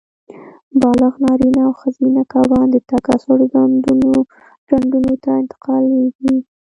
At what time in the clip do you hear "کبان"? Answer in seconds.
2.33-2.67